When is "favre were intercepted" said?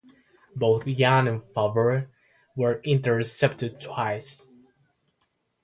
1.53-3.79